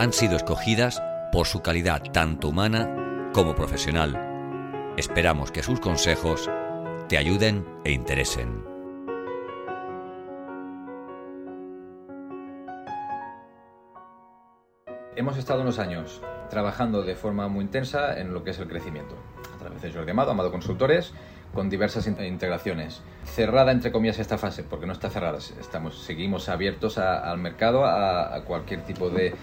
[0.00, 4.94] han sido escogidas por su calidad tanto humana como profesional.
[4.96, 6.48] Esperamos que sus consejos
[7.06, 8.64] te ayuden e interesen.
[15.16, 19.16] Hemos estado unos años trabajando de forma muy intensa en lo que es el crecimiento,
[19.54, 21.12] a través de Jordi Amado, Amado Consultores,
[21.52, 23.02] con diversas integraciones.
[23.24, 28.42] Cerrada, entre comillas, esta fase, porque no está cerrada, estamos, seguimos abiertos al mercado, a,
[28.46, 29.34] cualquier tipo de,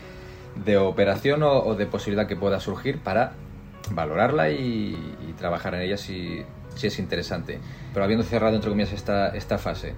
[0.66, 3.34] de operación o, de posibilidad que pueda surgir para
[3.92, 6.44] valorarla y, trabajar en ella si,
[6.82, 7.60] es interesante.
[7.94, 9.94] Pero habiendo cerrado, entre comillas, esta, esta fase,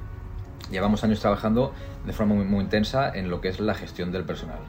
[0.70, 1.74] llevamos años trabajando
[2.06, 4.60] de forma muy, muy intensa en lo que es la gestión del personal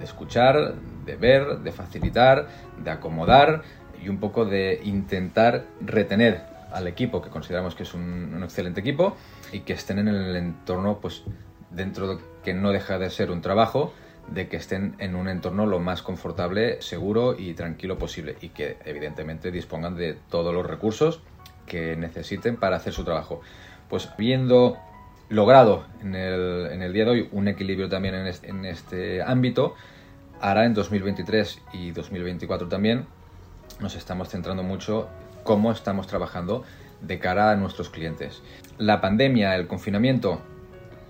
[0.00, 2.48] de escuchar, de ver, de facilitar,
[2.82, 3.62] de acomodar
[4.02, 9.16] y un poco de intentar retener al equipo, que consideramos que es un, excelente equipo,
[9.52, 11.22] y que estén en el entorno, pues
[11.70, 13.92] dentro de que no deja de ser un trabajo,
[14.28, 18.76] de que estén en un entorno lo más confortable, seguro y tranquilo posible, y que
[18.84, 21.20] evidentemente dispongan de todos los recursos
[21.66, 23.40] que necesiten para hacer su trabajo.
[23.88, 24.78] Pues viendo
[25.28, 29.22] logrado en el, en el día de hoy un equilibrio también en este, en este
[29.22, 29.74] ámbito,
[30.40, 33.06] ahora en 2023 y 2024 también
[33.80, 35.08] nos estamos centrando mucho
[35.44, 36.64] cómo estamos trabajando
[37.00, 38.42] de cara a nuestros clientes.
[38.78, 40.40] La pandemia, el confinamiento,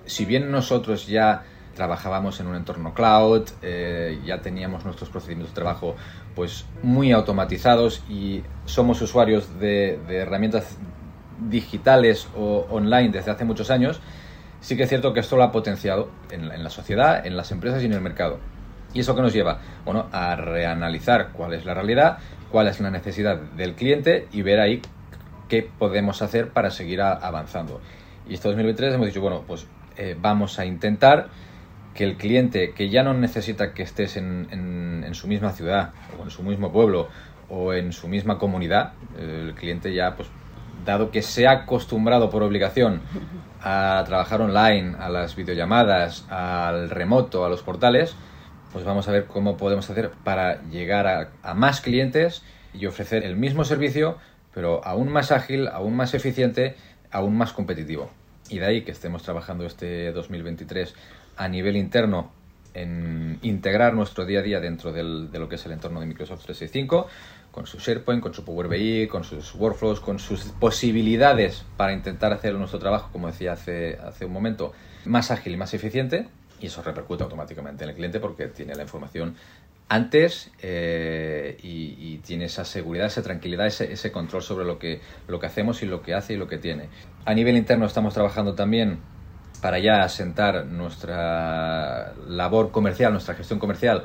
[0.07, 1.45] si bien nosotros ya
[1.81, 5.97] trabajábamos en un entorno cloud, eh, ya teníamos nuestros procedimientos de trabajo
[6.35, 10.77] pues muy automatizados y somos usuarios de, herramientas
[11.49, 13.99] digitales o online desde hace muchos años,
[14.61, 17.83] sí que es cierto que esto lo ha potenciado en, la sociedad, en las empresas
[17.83, 18.41] y en el mercado.
[18.93, 19.61] ¿Y eso que nos lleva?
[19.87, 22.19] Bueno, a reanalizar cuál es la realidad,
[22.53, 24.83] cuál es la necesidad del cliente y ver ahí
[25.49, 27.81] qué podemos hacer para seguir avanzando.
[28.29, 29.67] Y este 2023 hemos dicho, bueno, pues
[29.97, 31.29] eh, vamos a intentar
[31.95, 36.23] que el cliente que ya no necesita que estés en, en, su misma ciudad o
[36.23, 37.09] en su mismo pueblo
[37.49, 40.29] o en su misma comunidad, el cliente ya pues
[40.85, 43.03] dado que se ha acostumbrado por obligación
[43.63, 48.15] a trabajar online, a las videollamadas, al remoto, a los portales,
[48.73, 52.43] pues vamos a ver cómo podemos hacer para llegar a, más clientes
[52.73, 54.19] y ofrecer el mismo servicio,
[54.55, 56.77] pero aún más ágil, aún más eficiente,
[57.11, 58.11] aún más competitivo.
[58.49, 60.95] Y de ahí que estemos trabajando este 2023
[61.41, 62.31] a nivel interno
[62.75, 66.45] en integrar nuestro día a día dentro de lo que es el entorno de Microsoft
[66.45, 67.09] 365
[67.51, 72.35] con su SharePoint, con su Power BI, con sus workflows, con sus posibilidades para intentar
[72.35, 74.73] hacer nuestro trabajo, como decía hace, hace un momento,
[75.07, 76.29] más ágil y más eficiente.
[76.61, 79.35] Y eso repercute automáticamente en el cliente porque tiene la información
[79.89, 85.41] antes eh, y, tiene esa seguridad, esa tranquilidad, ese, ese, control sobre lo que, lo
[85.41, 86.91] que hacemos y lo que hace y lo que tiene.
[87.25, 89.01] A nivel interno estamos trabajando también
[89.61, 94.05] para ya asentar nuestra labor comercial, nuestra gestión comercial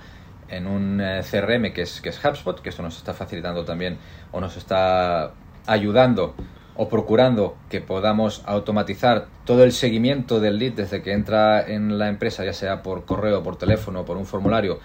[0.50, 3.98] en un eh, CRM que es, que es HubSpot, que esto nos está facilitando también
[4.32, 5.32] o nos está
[5.66, 6.36] ayudando
[6.76, 12.10] o procurando que podamos automatizar todo el seguimiento del lead desde que entra en la
[12.10, 14.80] empresa, ya sea por correo, por teléfono, por un formulario,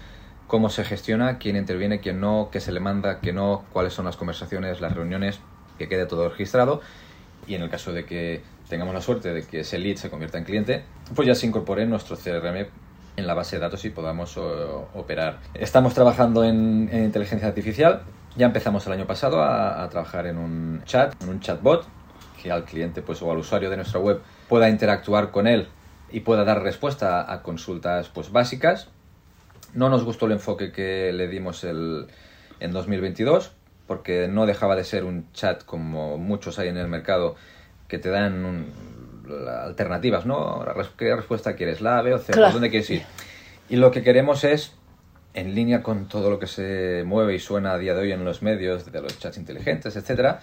[0.46, 4.04] cómo se gestiona, quién interviene, quién no, qué se le manda, qué no, cuáles son
[4.04, 5.40] las conversaciones, las reuniones,
[5.78, 6.80] que quede todo registrado.
[7.46, 10.38] Y en el caso de que tengamos la suerte de que ese lead se convierta
[10.38, 12.68] en cliente, pues ya se incorpore nuestro CRM
[13.16, 15.40] en la base de datos y podamos operar.
[15.52, 18.02] Estamos trabajando en, inteligencia artificial.
[18.36, 21.84] Ya empezamos el año pasado a, trabajar en un chat, en un chatbot,
[22.40, 25.66] que al cliente pues, o al usuario de nuestra web pueda interactuar con él
[26.10, 28.88] y pueda dar respuesta a, consultas pues, básicas.
[29.74, 32.06] No nos gustó el enfoque que le dimos el,
[32.60, 33.52] en 2022,
[33.88, 37.34] porque no dejaba de ser un chat como muchos hay en el mercado
[37.90, 38.72] que te dan un,
[39.64, 40.64] alternativas, ¿no?
[40.96, 41.80] ¿Qué respuesta quieres?
[41.80, 42.32] ¿La, B o C?
[42.32, 43.02] ¿Dónde quieres ir?
[43.68, 44.74] Y lo que queremos es,
[45.34, 48.24] en línea con todo lo que se mueve y suena a día de hoy en
[48.24, 50.40] los medios, de los chats inteligentes, etcétera,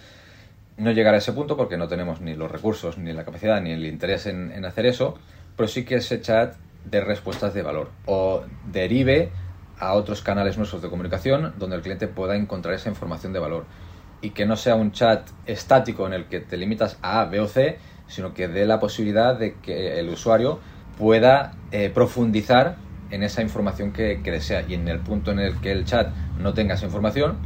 [0.77, 3.71] no llegar a ese punto porque no tenemos ni los recursos, ni la capacidad, ni
[3.71, 5.17] el interés en, en hacer eso,
[5.55, 6.55] pero sí que ese chat
[6.85, 9.31] de respuestas de valor o derive
[9.79, 13.65] a otros canales nuestros de comunicación donde el cliente pueda encontrar esa información de valor
[14.21, 17.39] y que no sea un chat estático en el que te limitas a A, B
[17.39, 17.77] o C,
[18.07, 20.59] sino que dé la posibilidad de que el usuario
[20.97, 22.77] pueda eh, profundizar
[23.11, 26.09] en esa información que, que desea y en el punto en el que el chat
[26.39, 27.37] no tenga esa información,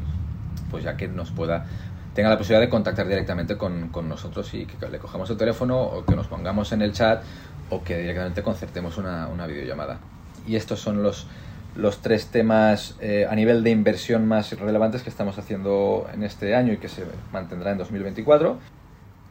[0.70, 1.66] pues ya que nos pueda
[2.14, 5.80] tenga la posibilidad de contactar directamente con, con, nosotros y que le cojamos el teléfono
[5.80, 7.24] o que nos pongamos en el chat
[7.70, 10.00] o que directamente concertemos una, una videollamada.
[10.46, 11.28] Y estos son los,
[11.76, 16.56] los tres temas eh, a nivel de inversión más relevantes que estamos haciendo en este
[16.56, 18.60] año y que se mantendrá en 2024.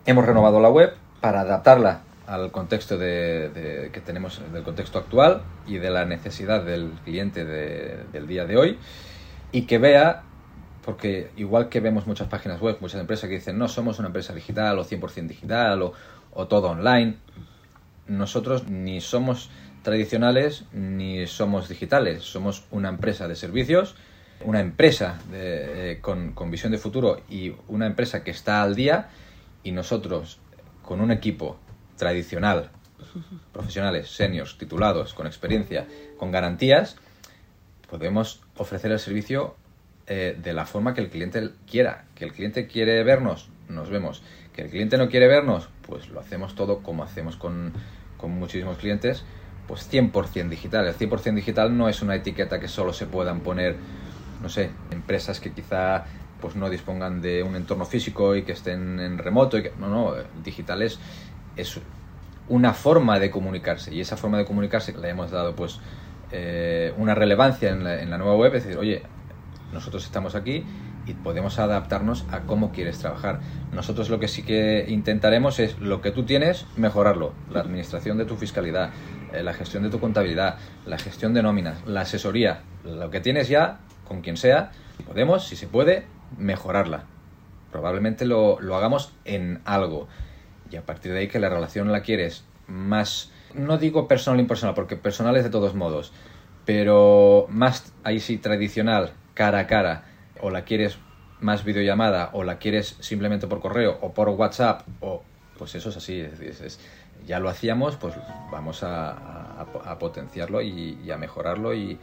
[0.06, 5.78] Hemos renovado la web para adaptarla al contexto de, que tenemos del contexto actual y
[5.78, 8.78] de la necesidad del cliente del día de hoy
[9.52, 10.22] y que vea
[10.84, 14.32] porque igual que vemos muchas páginas web, muchas empresas que dicen no somos una empresa
[14.32, 15.92] digital o 100% digital o,
[16.32, 17.16] o todo online,
[18.06, 19.50] nosotros ni somos
[19.82, 23.94] tradicionales ni somos digitales, somos una empresa de servicios,
[24.44, 29.08] una empresa eh, con, con visión de futuro y una empresa que está al día
[29.62, 30.38] y nosotros
[30.82, 31.58] con un equipo
[31.96, 32.70] tradicional,
[33.52, 35.86] profesionales, seniors, titulados, con experiencia,
[36.18, 36.96] con garantías,
[37.88, 39.56] podemos ofrecer el servicio
[40.06, 42.04] eh, de la forma que el cliente quiera.
[42.14, 44.22] Que el cliente quiere vernos, nos vemos.
[44.54, 47.72] Que el cliente no quiere vernos, pues lo hacemos todo como hacemos con,
[48.16, 49.24] con muchísimos clientes,
[49.70, 50.84] pues 100% digital.
[50.88, 53.76] El 100% digital no es una etiqueta que solo se puedan poner,
[54.42, 56.06] no sé, empresas que quizá
[56.40, 59.58] pues no dispongan de un entorno físico y que estén en remoto.
[59.58, 60.98] Y que, no, no, digital es,
[62.48, 65.78] una forma de comunicarse y esa forma de comunicarse le hemos dado pues
[66.32, 69.02] eh, una relevancia en la, en la nueva web, es decir, oye,
[69.72, 70.64] nosotros estamos aquí
[71.10, 73.40] y podemos adaptarnos a cómo quieres trabajar.
[73.72, 77.32] Nosotros lo que sí que intentaremos es lo que tú tienes, mejorarlo.
[77.50, 78.90] La administración de tu fiscalidad,
[79.32, 83.48] eh, la gestión de tu contabilidad, la gestión de nóminas, la asesoría, lo que tienes
[83.48, 84.70] ya, con quien sea,
[85.04, 86.04] podemos, si se puede,
[86.38, 87.04] mejorarla.
[87.72, 90.06] Probablemente lo, lo hagamos en algo.
[90.70, 94.76] Y a partir de ahí que la relación la quieres más, no digo personal impersonal,
[94.76, 96.12] porque personal es de todos modos,
[96.64, 100.04] pero más ahí sí tradicional, cara a cara
[100.42, 100.98] o la quieres
[101.40, 105.22] más videollamada o la quieres simplemente por correo o por WhatsApp o
[105.58, 106.26] pues eso es así
[107.26, 108.14] ya lo hacíamos pues
[108.50, 109.66] vamos a,
[109.98, 111.98] potenciarlo y, a mejorarlo y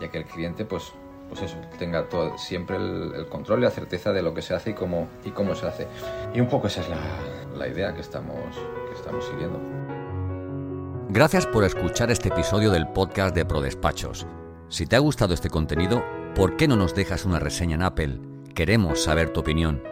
[0.00, 0.92] ya que el cliente pues
[1.28, 2.06] pues eso tenga
[2.38, 5.54] siempre el, control y la certeza de lo que se hace y cómo y cómo
[5.54, 5.86] se hace
[6.34, 6.96] y un poco esa es la,
[7.56, 8.54] la idea que estamos
[8.88, 9.58] que estamos siguiendo
[11.10, 14.26] Gracias por escuchar este episodio del podcast de ProDespachos.
[14.68, 16.04] Si te ha gustado este contenido
[16.34, 18.20] ¿por qué no nos dejas una reseña en Apple?
[18.54, 19.82] Queremos saber tu opinión.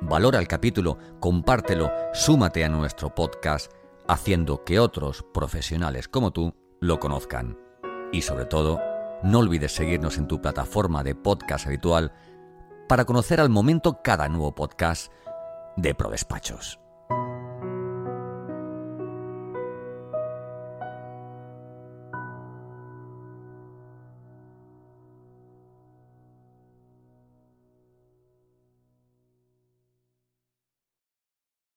[0.00, 3.72] Valora el capítulo, compártelo, súmate a nuestro podcast,
[4.08, 7.58] haciendo que otros profesionales como tú lo conozcan.
[8.12, 8.80] Y sobre todo,
[9.22, 12.12] no olvides seguirnos en tu plataforma de podcast habitual
[12.88, 15.12] para conocer al momento cada nuevo podcast
[15.76, 16.81] de ProDespachos.